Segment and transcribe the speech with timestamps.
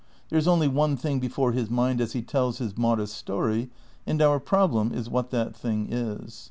[0.29, 3.69] There is only one thing before his mind as ho tells his modest story,
[4.07, 6.39] and our problem is what that thing is.